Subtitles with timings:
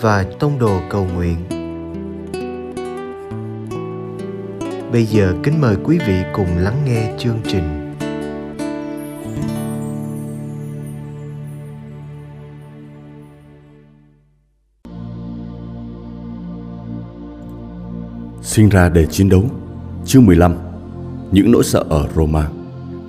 [0.00, 1.36] và Tông Đồ Cầu Nguyện.
[4.92, 7.82] Bây giờ kính mời quý vị cùng lắng nghe chương trình.
[18.42, 19.42] Sinh ra để chiến đấu,
[20.04, 20.54] Chương 15
[21.32, 22.48] Những nỗi sợ ở Roma,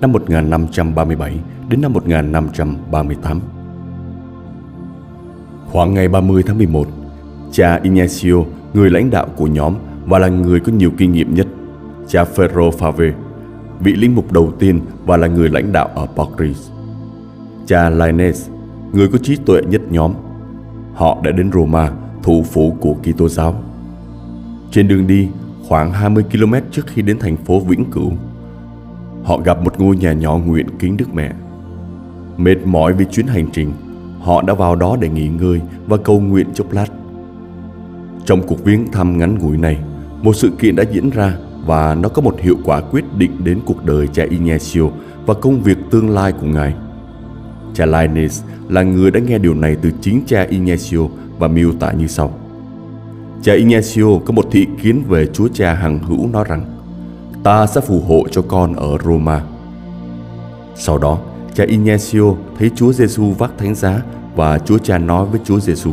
[0.00, 3.57] Năm 1537 đến năm 1538
[5.72, 6.88] Khoảng ngày 30 tháng 11
[7.52, 8.34] Cha Ignacio,
[8.74, 9.74] người lãnh đạo của nhóm
[10.06, 11.46] và là người có nhiều kinh nghiệm nhất
[12.08, 13.12] Cha Ferro Fave,
[13.80, 16.70] vị linh mục đầu tiên và là người lãnh đạo ở Paris
[17.66, 18.50] Cha Lainez,
[18.92, 20.12] người có trí tuệ nhất nhóm
[20.94, 21.90] Họ đã đến Roma,
[22.22, 23.62] thủ phủ của Kitô giáo
[24.70, 25.28] trên đường đi,
[25.68, 28.12] khoảng 20 km trước khi đến thành phố Vĩnh Cửu,
[29.24, 31.32] họ gặp một ngôi nhà nhỏ nguyện kính Đức Mẹ.
[32.36, 33.72] Mệt mỏi vì chuyến hành trình,
[34.20, 36.86] họ đã vào đó để nghỉ ngơi và cầu nguyện chốc lát.
[38.24, 39.78] Trong cuộc viếng thăm ngắn ngủi này,
[40.22, 41.34] một sự kiện đã diễn ra
[41.66, 44.82] và nó có một hiệu quả quyết định đến cuộc đời cha Ignacio
[45.26, 46.74] và công việc tương lai của ngài.
[47.74, 51.00] Cha Linus là người đã nghe điều này từ chính cha Ignacio
[51.38, 52.32] và miêu tả như sau.
[53.42, 56.78] Cha Ignacio có một thị kiến về Chúa Cha hằng hữu nói rằng
[57.42, 59.42] Ta sẽ phù hộ cho con ở Roma.
[60.74, 61.18] Sau đó,
[61.58, 64.02] cha Ignacio thấy Chúa Giêsu vác thánh giá
[64.34, 65.90] và Chúa Cha nói với Chúa Giêsu: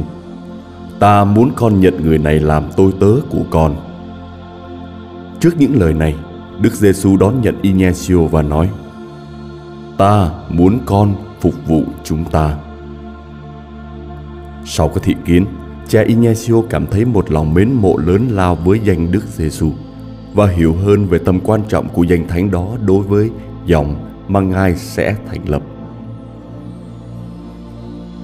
[0.99, 3.75] Ta muốn con nhận người này làm tôi tớ của con.
[5.39, 6.15] Trước những lời này,
[6.61, 8.69] Đức Giêsu đón nhận Ignacio và nói:
[9.97, 12.57] Ta muốn con phục vụ chúng ta.
[14.65, 15.45] Sau cái thị kiến,
[15.87, 19.71] cha Ignacio cảm thấy một lòng mến mộ lớn lao với danh Đức Giêsu
[20.33, 23.29] và hiểu hơn về tầm quan trọng của danh thánh đó đối với
[23.65, 25.61] dòng mà Ngài sẽ thành lập.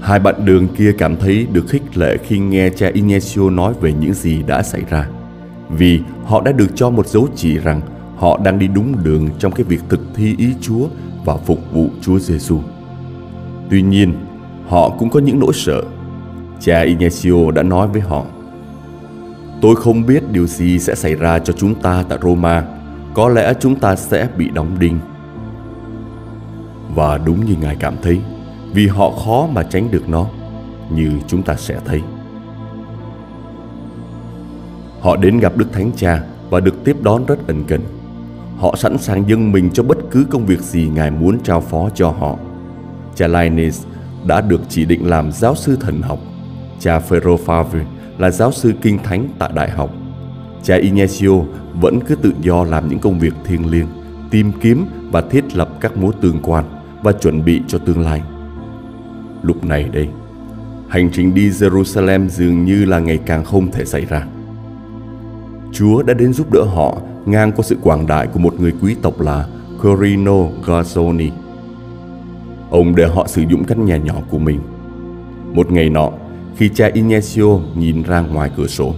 [0.01, 3.94] Hai bạn đường kia cảm thấy được khích lệ khi nghe cha Inesio nói về
[3.94, 5.07] những gì đã xảy ra,
[5.69, 7.81] vì họ đã được cho một dấu chỉ rằng
[8.17, 10.88] họ đang đi đúng đường trong cái việc thực thi ý Chúa
[11.25, 12.59] và phục vụ Chúa Giêsu.
[13.69, 14.13] Tuy nhiên,
[14.72, 15.81] họ cũng có những nỗi sợ
[16.59, 18.25] Cha Inesio đã nói với họ
[19.62, 22.63] Tôi không biết điều gì sẽ xảy ra cho chúng ta tại Roma
[23.13, 25.00] Có lẽ chúng ta sẽ bị đóng đinh
[26.96, 28.19] và đúng như Ngài cảm thấy
[28.74, 30.25] Vì họ khó mà tránh được nó
[30.90, 32.02] Như chúng ta sẽ thấy.
[35.01, 37.81] Họ đến gặp Đức Thánh Cha Và được tiếp đón rất ân cần.
[38.57, 41.90] Họ sẵn sàng dâng mình cho bất cứ công việc gì Ngài muốn trao phó
[41.96, 42.38] cho họ.
[43.16, 43.85] Cha Linus
[44.25, 46.19] đã được chỉ định làm giáo sư thần học.
[46.80, 47.84] Cha Ferro Favre
[48.18, 49.94] là giáo sư kinh thánh tại đại học.
[50.63, 51.31] Cha Ignacio
[51.74, 53.88] vẫn cứ tự do làm những công việc thiêng liêng,
[54.31, 58.22] tìm kiếm và thiết lập các mối tương quan và chuẩn bị cho tương lai.
[59.44, 60.07] Lúc này đây,
[60.88, 64.25] hành trình đi Jerusalem dường như là ngày càng không thể xảy ra.
[65.72, 68.95] Chúa đã đến giúp đỡ họ ngang qua sự quảng đại của một người quý
[69.01, 69.47] tộc là
[69.84, 71.29] Corino Garzoni.
[72.69, 74.59] Ông để họ sử dụng căn nhà nhỏ của mình.
[75.53, 76.09] Một ngày nọ,
[76.56, 78.94] khi cha Ignacio nhìn ra ngoài cửa sổ,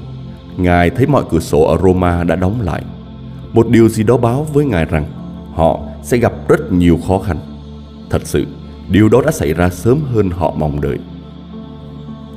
[0.58, 2.84] Ngài thấy mọi cửa sổ ở Roma đã đóng lại.
[3.54, 5.06] Một điều gì đó báo với Ngài rằng
[5.54, 7.38] họ sẽ gặp rất nhiều khó khăn.
[8.14, 8.46] Thật sự,
[8.90, 10.98] điều đó đã xảy ra sớm hơn họ mong đợi.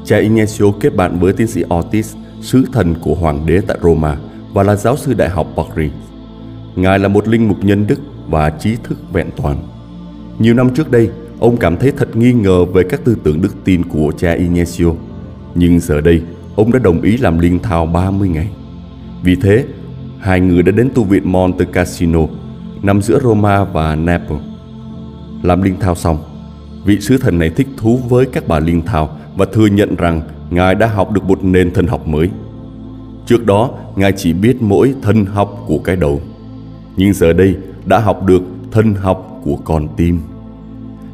[0.04, 4.16] Cha Ignacio kết bạn với tiến sĩ Ortiz, sứ thần của hoàng đế tại Roma
[4.52, 5.92] và là giáo sư đại học Paris.
[6.76, 7.98] Ngài là một linh mục nhân đức
[8.28, 9.56] và trí thức vẹn toàn.
[10.38, 13.54] Nhiều năm trước đây, ông cảm thấy thật nghi ngờ về các tư tưởng đức
[13.64, 14.90] tin của cha Ignacio
[15.54, 16.22] nhưng giờ đây,
[16.56, 18.48] ông đã đồng ý làm liên thao 30 ngày.
[19.22, 19.64] Vì thế,
[20.18, 22.20] hai người đã đến tu viện Monte Cassino,
[22.82, 24.55] nằm giữa Roma và Naples.
[25.42, 26.18] Làm liên thao xong,
[26.84, 30.22] vị sứ thần này thích thú với các bà liên thao và thừa nhận rằng
[30.50, 32.30] Ngài đã học được một nền thần học mới.
[33.26, 36.20] Trước đó, Ngài chỉ biết mỗi thân học của cái đầu.
[36.96, 40.20] Nhưng giờ đây đã học được thân học của con tim.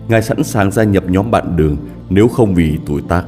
[0.08, 1.76] Ngài sẵn sàng gia nhập nhóm bạn đường
[2.10, 3.24] nếu không vì tuổi tác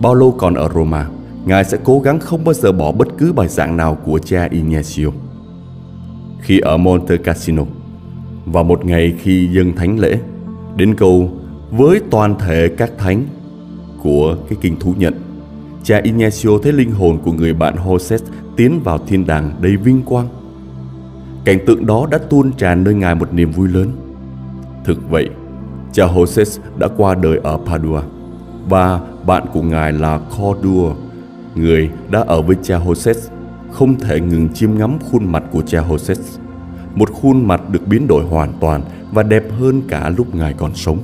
[0.00, 1.08] Bao lâu còn ở Roma,
[1.44, 4.48] Ngài sẽ cố gắng không bao giờ bỏ bất cứ bài giảng nào của cha
[4.50, 5.10] Ignacio.
[6.40, 7.62] Khi ở Monte Cassino,
[8.52, 10.18] vào một ngày khi dân thánh lễ,
[10.76, 11.30] đến câu
[11.70, 13.24] với toàn thể các thánh
[14.02, 15.14] của cái kinh thú nhận,
[15.82, 18.18] cha Ignacio thấy linh hồn của người bạn Jose
[18.56, 20.28] tiến vào thiên đàng đầy vinh quang.
[21.44, 23.88] Cảnh tượng đó đã tuôn tràn nơi ngài một niềm vui lớn.
[24.84, 25.28] Thực vậy,
[25.92, 28.02] cha Jose đã qua đời ở Padua
[28.68, 30.94] và bạn của ngài là Cordua,
[31.54, 33.14] người đã ở với cha Jose,
[33.70, 36.14] không thể ngừng chiêm ngắm khuôn mặt của cha Jose.
[36.94, 38.82] Một khuôn mặt được biến đổi hoàn toàn
[39.12, 40.98] và đẹp hơn cả lúc ngài còn sống.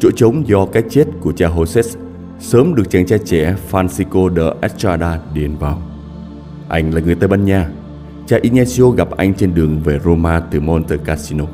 [0.00, 1.98] Chỗ trống do cái chết của cha Jose
[2.40, 5.82] sớm được chàng trai trẻ Francisco de Estrada điền vào.
[6.68, 7.68] Anh là người Tây Ban Nha.
[8.26, 11.44] Cha Ignacio gặp anh trên đường về Roma từ Monte Cassino.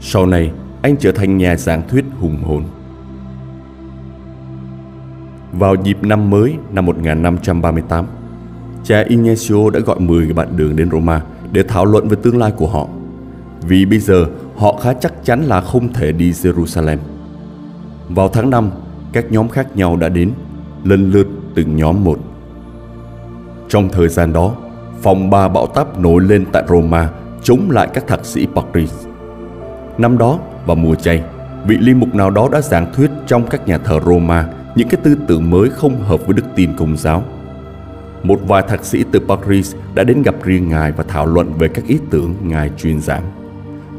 [0.00, 0.52] Sau này,
[0.82, 2.64] anh trở thành nhà giảng thuyết hùng hồn.
[5.52, 8.06] Vào dịp năm mới năm 1538,
[8.84, 11.22] cha Ignacio đã gọi 10 bạn đường đến Roma
[11.52, 12.86] để thảo luận về tương lai của họ.
[13.62, 16.96] Vì bây giờ họ khá chắc chắn là không thể đi Jerusalem.
[18.08, 18.70] Vào tháng 5,
[19.12, 20.30] các nhóm khác nhau đã đến,
[20.84, 22.18] lần lượt từng nhóm một.
[23.68, 24.54] Trong thời gian đó,
[25.02, 27.10] phòng ba bão táp nổi lên tại Roma
[27.42, 29.06] chống lại các thạc sĩ Paris.
[29.98, 31.22] Năm đó, vào mùa chay,
[31.66, 35.00] vị linh mục nào đó đã giảng thuyết trong các nhà thờ Roma những cái
[35.04, 37.22] tư tưởng mới không hợp với đức tin công giáo.
[38.22, 41.68] Một vài thạc sĩ từ Paris đã đến gặp riêng Ngài và thảo luận về
[41.68, 43.22] các ý tưởng Ngài truyền giảng.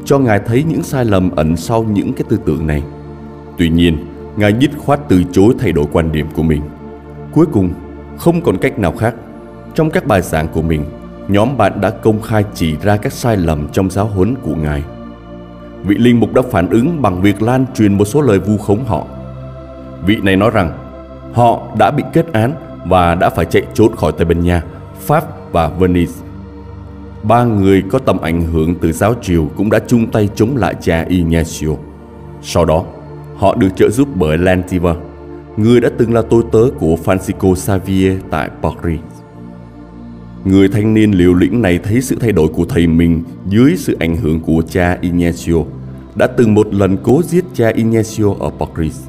[0.04, 2.82] Cho Ngài thấy những sai lầm ẩn sau những cái tư tưởng này.
[3.58, 4.06] Tuy nhiên,
[4.36, 6.62] Ngài dứt khoát từ chối thay đổi quan điểm của mình.
[7.32, 7.70] Cuối cùng,
[8.18, 9.14] không còn cách nào khác.
[9.74, 10.84] Trong các bài giảng của mình,
[11.28, 14.84] nhóm bạn đã công khai chỉ ra các sai lầm trong giáo huấn của Ngài.
[15.84, 18.84] Vị linh mục đã phản ứng bằng việc lan truyền một số lời vu khống
[18.84, 19.06] họ.
[20.06, 20.78] Vị này nói rằng
[21.34, 22.52] họ đã bị kết án
[22.86, 24.62] và đã phải chạy trốn khỏi Tây Ban Nha,
[25.00, 26.12] Pháp và Venice.
[27.22, 30.74] Ba người có tầm ảnh hưởng từ giáo triều cũng đã chung tay chống lại
[30.80, 31.70] cha Ignacio.
[32.42, 32.84] Sau đó,
[33.40, 34.94] Họ được trợ giúp bởi Lantiva,
[35.56, 39.00] người đã từng là tôi tớ của Francisco Xavier tại Paris.
[40.44, 43.96] Người thanh niên liều lĩnh này thấy sự thay đổi của thầy mình dưới sự
[44.00, 45.54] ảnh hưởng của cha Ignacio,
[46.14, 49.00] đã từng một lần cố giết cha Ignacio ở Paris.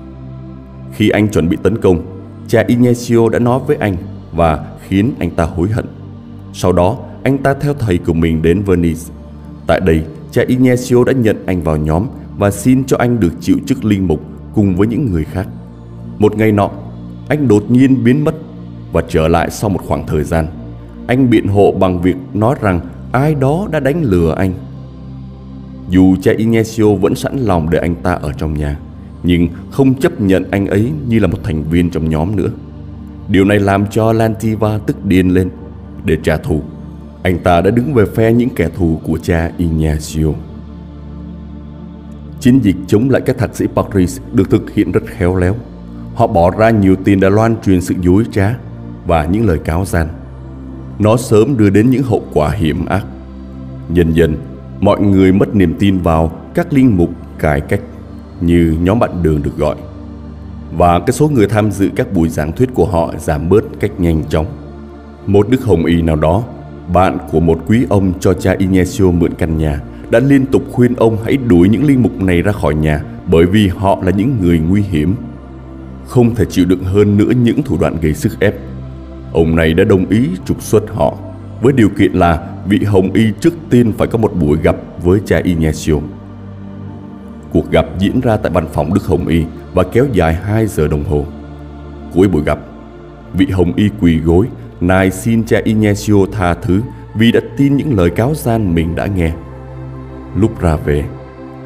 [0.93, 2.10] Khi anh chuẩn bị tấn công,
[2.51, 3.95] cha Inesio đã nói với anh
[4.31, 5.85] và khiến anh ta hối hận.
[6.53, 8.99] Sau đó, anh ta theo thầy của mình đến Venice.
[9.67, 12.07] Tại đây, cha Inesio đã nhận anh vào nhóm
[12.37, 14.21] và xin cho anh được chịu chức linh mục
[14.55, 15.47] cùng với những người khác.
[16.17, 16.69] Một ngày nọ,
[17.29, 18.35] anh đột nhiên biến mất
[18.91, 20.47] và trở lại sau một khoảng thời gian.
[21.07, 22.79] Anh biện hộ bằng việc nói rằng
[23.11, 24.53] ai đó đã đánh lừa anh.
[25.89, 28.79] Dù cha Inesio vẫn sẵn lòng để anh ta ở trong nhà,
[29.23, 32.49] nhưng không chấp nhận anh ấy như là một thành viên trong nhóm nữa.
[33.27, 35.49] Điều này làm cho Lantiva tức điên lên.
[36.05, 36.61] Để trả thù,
[37.23, 40.27] anh ta đã đứng về phe những kẻ thù của cha Ignacio.
[42.39, 45.55] Chiến dịch chống lại các thạc sĩ Paris được thực hiện rất khéo léo.
[46.15, 48.55] Họ bỏ ra nhiều tiền để loan truyền sự dối trá
[49.07, 50.07] và những lời cáo gian.
[50.99, 53.05] Nó sớm đưa đến những hậu quả hiểm ác.
[53.93, 54.35] Dần dần,
[54.79, 57.09] mọi người mất niềm tin vào các linh mục
[57.39, 57.81] cải cách
[58.41, 59.75] như nhóm bạn đường được gọi.
[60.77, 63.91] Và cái số người tham dự các buổi giảng thuyết của họ giảm bớt cách
[63.97, 64.45] nhanh chóng.
[65.25, 66.43] Một đức hồng y nào đó,
[66.93, 69.79] bạn của một quý ông cho cha Ignacio mượn căn nhà
[70.09, 73.45] đã liên tục khuyên ông hãy đuổi những linh mục này ra khỏi nhà bởi
[73.45, 75.15] vì họ là những người nguy hiểm.
[76.07, 78.55] Không thể chịu đựng hơn nữa những thủ đoạn gây sức ép.
[79.33, 81.17] Ông này đã đồng ý trục xuất họ
[81.61, 85.19] với điều kiện là vị Hồng Y trước tiên phải có một buổi gặp với
[85.25, 85.95] cha Ignacio.
[87.53, 89.43] Cuộc gặp diễn ra tại văn phòng Đức Hồng Y
[89.73, 91.25] và kéo dài 2 giờ đồng hồ.
[92.13, 92.59] Cuối buổi gặp,
[93.33, 94.47] vị Hồng Y quỳ gối,
[94.81, 96.81] nài xin cha Ignacio tha thứ
[97.15, 99.31] vì đã tin những lời cáo gian mình đã nghe.
[100.35, 101.03] Lúc ra về,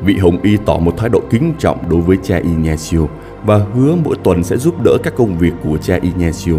[0.03, 2.99] vị Hồng Y tỏ một thái độ kính trọng đối với cha Ignacio
[3.45, 6.55] và hứa mỗi tuần sẽ giúp đỡ các công việc của cha Ignacio.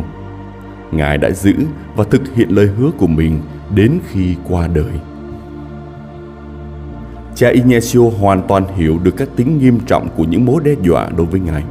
[0.93, 1.55] Ngài đã giữ
[1.97, 3.41] và thực hiện lời hứa của mình
[3.75, 4.93] đến khi qua đời.
[7.37, 11.09] Cha Ignacio hoàn toàn hiểu được các tính nghiêm trọng của những mối đe dọa
[11.17, 11.65] đối với Ngài,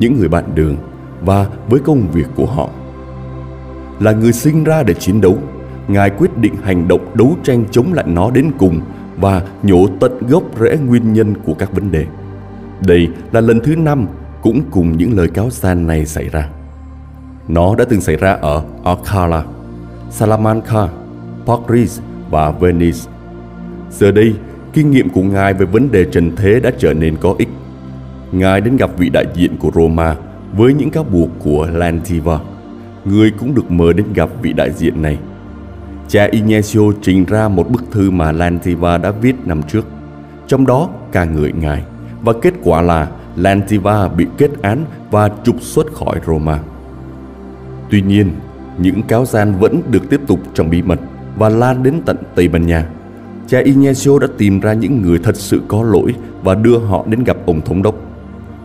[0.00, 0.76] những người bạn đường
[1.20, 2.68] và với công việc của họ.
[4.00, 5.38] Là người sinh ra để chiến đấu,
[5.88, 8.80] Ngài quyết định hành động đấu tranh chống lại nó đến cùng
[9.20, 12.06] và nhổ tận gốc rễ nguyên nhân của các vấn đề.
[12.86, 14.06] Đây là lần thứ năm
[14.42, 16.48] cũng cùng những lời cáo gian này xảy ra.
[17.48, 19.44] Nó đã từng xảy ra ở Alcala,
[20.10, 20.88] Salamanca,
[21.46, 22.00] Paris
[22.30, 22.98] và Venice.
[23.90, 24.34] Giờ đây,
[24.72, 27.48] kinh nghiệm của Ngài về vấn đề trần thế đã trở nên có ích.
[28.32, 30.16] Ngài đến gặp vị đại diện của Roma
[30.56, 32.38] với những cáo buộc của Lantiva.
[33.04, 35.18] Người cũng được mời đến gặp vị đại diện này
[36.08, 39.86] cha Ignacio trình ra một bức thư mà Lantiva đã viết năm trước,
[40.46, 41.82] trong đó ca ngợi ngài,
[42.22, 46.58] và kết quả là Lantiva bị kết án và trục xuất khỏi Roma.
[47.90, 48.30] Tuy nhiên,
[48.78, 51.00] những cáo gian vẫn được tiếp tục trong bí mật
[51.36, 52.86] và lan đến tận Tây Ban Nha.
[53.48, 57.24] Cha Ignacio đã tìm ra những người thật sự có lỗi và đưa họ đến
[57.24, 57.94] gặp ông thống đốc.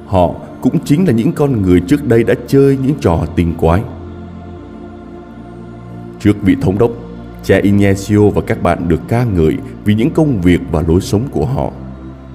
[0.06, 3.82] Họ cũng chính là những con người trước đây đã chơi những trò tinh quái.
[6.20, 6.92] Trước vị thống đốc,
[7.44, 11.24] cha Ignacio và các bạn được ca ngợi vì những công việc và lối sống
[11.32, 11.72] của họ.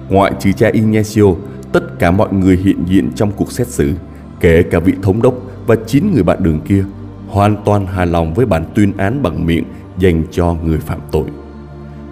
[0.09, 1.25] Ngoại trừ cha Ignacio,
[1.71, 3.91] tất cả mọi người hiện diện trong cuộc xét xử,
[4.39, 5.33] kể cả vị thống đốc
[5.67, 6.85] và chín người bạn đường kia,
[7.27, 9.63] hoàn toàn hài lòng với bản tuyên án bằng miệng
[9.99, 11.25] dành cho người phạm tội.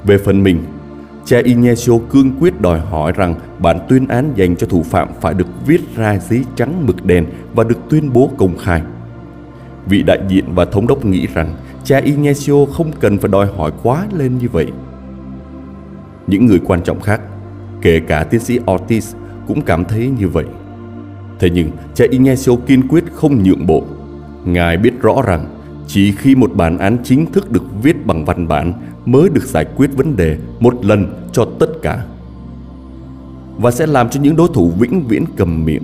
[0.03, 0.63] Về phần mình,
[1.25, 5.33] cha Ignacio cương quyết đòi hỏi rằng bản tuyên án dành cho thủ phạm phải
[5.33, 7.25] được viết ra giấy trắng mực đen
[7.55, 8.81] và được tuyên bố công khai.
[9.85, 13.71] Vị đại diện và thống đốc nghĩ rằng cha Ignacio không cần phải đòi hỏi
[13.83, 14.67] quá lên như vậy.
[16.27, 17.21] Những người quan trọng khác,
[17.81, 19.15] kể cả tiến sĩ Ortiz
[19.47, 20.45] cũng cảm thấy như vậy.
[21.39, 23.83] Thế nhưng cha Ignacio kiên quyết không nhượng bộ.
[24.45, 25.45] Ngài biết rõ rằng
[25.87, 28.73] chỉ khi một bản án chính thức được viết bằng văn bản
[29.07, 32.05] mới được giải quyết vấn đề một lần cho tất cả
[33.57, 35.83] và sẽ làm cho những đối thủ vĩnh viễn cầm miệng.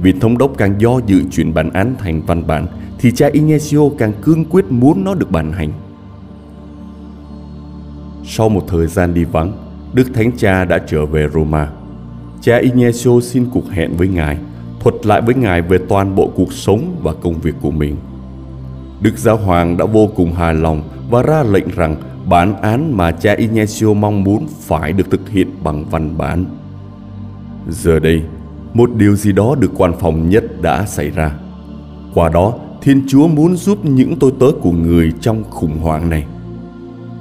[0.00, 2.66] Vì thống đốc càng do dự chuyển bản án thành văn bản
[2.98, 5.72] thì cha Ignacio càng cương quyết muốn nó được bàn hành.
[8.24, 9.52] Sau một thời gian đi vắng,
[9.92, 11.70] Đức Thánh Cha đã trở về Roma.
[12.40, 14.38] Cha Ignacio xin cuộc hẹn với Ngài,
[14.80, 17.96] thuật lại với Ngài về toàn bộ cuộc sống và công việc của mình.
[19.02, 21.96] Đức Giáo Hoàng đã vô cùng hài lòng và ra lệnh rằng
[22.28, 26.44] bản án mà cha Ignacio mong muốn phải được thực hiện bằng văn bản.
[27.68, 28.22] Giờ đây,
[28.74, 31.34] một điều gì đó được quan phòng nhất đã xảy ra.
[32.14, 36.24] Qua đó, Thiên Chúa muốn giúp những tôi tớ của người trong khủng hoảng này.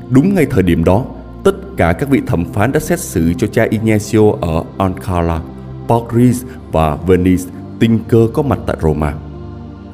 [0.09, 1.05] Đúng ngay thời điểm đó,
[1.43, 5.41] tất cả các vị thẩm phán đã xét xử cho cha Ignacio ở Ankara,
[5.87, 7.43] Paris và Venice
[7.79, 9.13] tình cờ có mặt tại Roma.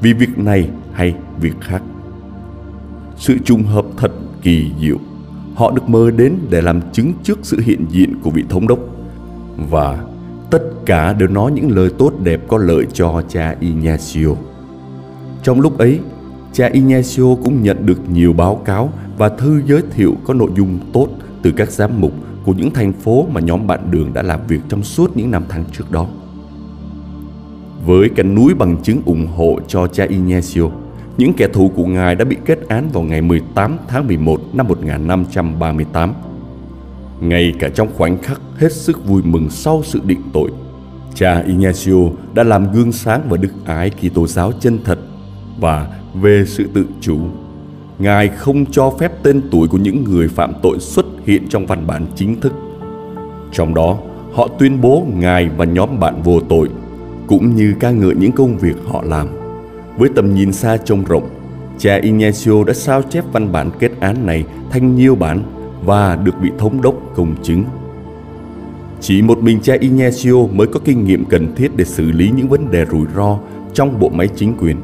[0.01, 1.81] Vì việc này hay việc khác.
[3.17, 4.97] Sự trùng hợp thật kỳ diệu.
[5.55, 8.79] Họ được mời đến để làm chứng trước sự hiện diện của vị thống đốc.
[9.69, 10.03] Và
[10.51, 14.35] tất cả đều nói những lời tốt đẹp có lợi cho cha Ignacio.
[15.43, 15.99] Trong lúc ấy,
[16.53, 20.79] cha Ignacio cũng nhận được nhiều báo cáo và thư giới thiệu có nội dung
[20.93, 21.07] tốt
[21.41, 22.11] từ các giám mục
[22.45, 25.43] của những thành phố mà nhóm bạn đường đã làm việc trong suốt những năm
[25.49, 26.07] tháng trước đó.
[27.85, 30.63] Với cả núi bằng chứng ủng hộ cho cha Ignacio,
[31.17, 34.67] những kẻ thù của Ngài đã bị kết án vào ngày 18 tháng 11 năm
[34.67, 36.13] 1538.
[37.21, 40.51] Ngay cả trong khoảnh khắc hết sức vui mừng sau sự định tội,
[41.15, 41.95] cha Ignacio
[42.33, 44.99] đã làm gương sáng và đức ái Kitô giáo chân thật
[45.59, 47.19] và về sự tự chủ.
[47.99, 51.87] Ngài không cho phép tên tuổi của những người phạm tội xuất hiện trong văn
[51.87, 52.53] bản chính thức.
[53.51, 53.97] Trong đó,
[54.33, 56.69] họ tuyên bố Ngài và nhóm bạn vô tội,
[57.27, 59.36] cũng như ca ngợi những công việc họ làm.
[59.97, 61.29] Với tầm nhìn xa trông rộng,
[61.77, 65.43] cha Ignacio đã sao chép văn bản kết án này thành nhiều bản
[65.85, 67.63] và được vị thống đốc công chứng.
[69.01, 72.49] Chỉ một mình cha Ignacio mới có kinh nghiệm cần thiết để xử lý những
[72.49, 73.37] vấn đề rủi ro
[73.73, 74.77] trong bộ máy chính quyền.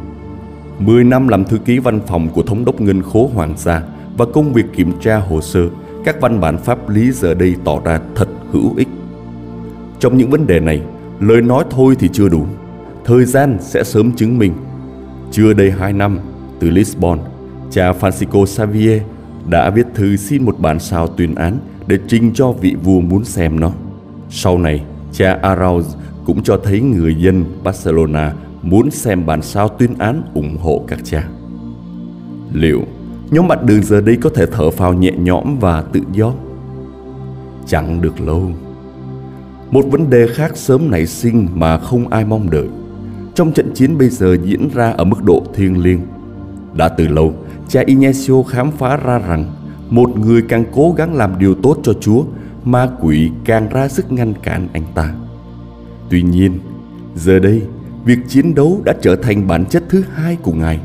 [0.79, 3.81] 10 năm làm thư ký văn phòng của thống đốc ngân khố hoàng gia
[4.17, 5.59] và công việc kiểm tra hồ sơ,
[6.05, 8.87] các văn bản pháp lý giờ đây tỏ ra thật hữu ích.
[9.99, 10.81] Trong những vấn đề này,
[11.19, 12.45] lời nói thôi thì chưa đủ.
[13.05, 14.53] Thời gian sẽ sớm chứng minh.
[15.33, 16.19] Chưa đầy 2 năm,
[16.59, 17.19] từ Lisbon,
[17.71, 19.01] cha Francisco Xavier
[19.49, 23.25] đã viết thư xin một bản sao tuyên án để trình cho vị vua muốn
[23.25, 23.71] xem nó.
[24.29, 25.83] Sau này, cha Arauz
[26.25, 30.99] cũng cho thấy người dân Barcelona muốn xem bản sao tuyên án ủng hộ các
[31.03, 31.27] cha.
[32.53, 32.81] Liệu
[33.31, 36.33] nhóm bạn đường giờ đây có thể thở phào nhẹ nhõm và tự do?
[37.67, 38.51] Chẳng được lâu.
[39.71, 42.67] Một vấn đề khác sớm nảy sinh mà không ai mong đợi.
[43.35, 45.99] Trong trận chiến bây giờ diễn ra ở mức độ thiêng liêng.
[46.73, 47.33] Đã từ lâu,
[47.67, 49.51] cha Ignacio khám phá ra rằng
[49.89, 52.23] một người càng cố gắng làm điều tốt cho Chúa,
[52.63, 55.13] ma quỷ càng ra sức ngăn cản anh ta.
[56.09, 56.59] Tuy nhiên,
[57.15, 57.61] giờ đây
[58.05, 60.79] việc chiến đấu đã trở thành bản chất thứ hai của ngài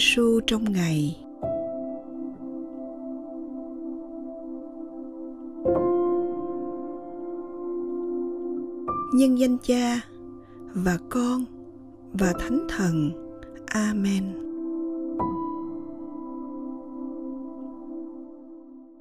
[0.00, 1.16] Giêsu trong ngày.
[9.14, 10.00] Nhân danh Cha
[10.74, 11.44] và Con
[12.12, 13.10] và Thánh Thần.
[13.66, 14.24] Amen.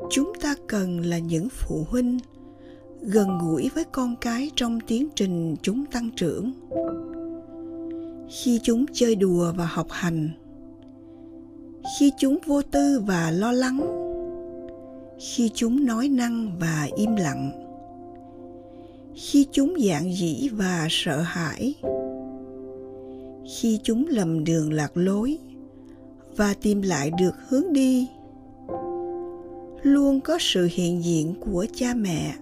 [0.10, 2.18] Chúng ta cần là những phụ huynh
[3.02, 6.52] gần gũi với con cái trong tiến trình chúng tăng trưởng
[8.30, 10.30] khi chúng chơi đùa và học hành
[11.98, 13.80] khi chúng vô tư và lo lắng,
[15.20, 17.52] khi chúng nói năng và im lặng,
[19.16, 21.74] khi chúng giản dĩ và sợ hãi,
[23.60, 25.38] khi chúng lầm đường lạc lối
[26.36, 28.08] và tìm lại được hướng đi,
[29.82, 32.36] luôn có sự hiện diện của cha mẹ.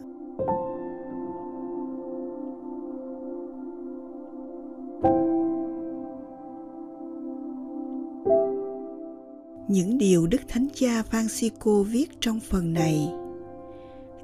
[9.77, 13.07] Những điều Đức Thánh Cha Francisco viết trong phần này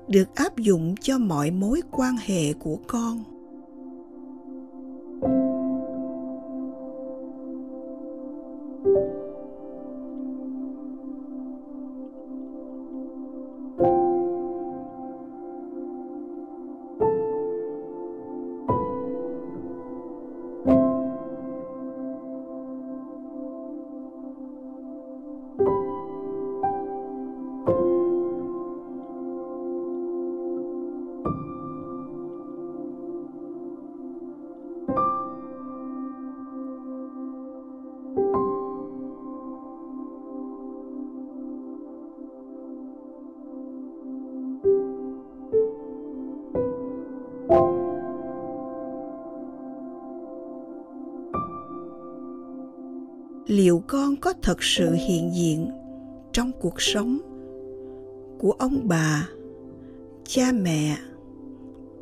[0.08, 3.24] được áp dụng cho mọi mối quan hệ của con.
[53.54, 55.72] Liệu con có thật sự hiện diện
[56.32, 57.18] trong cuộc sống
[58.40, 59.30] của ông bà,
[60.28, 60.98] cha mẹ,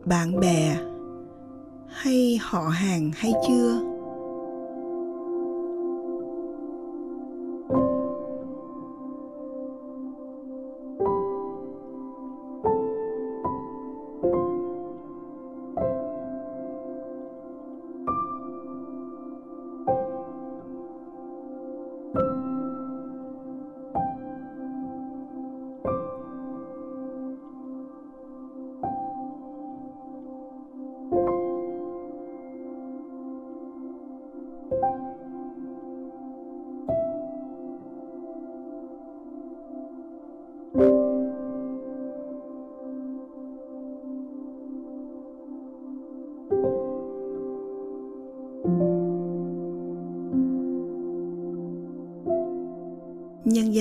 [0.05, 0.77] bạn bè
[1.87, 3.90] hay họ hàng hay chưa?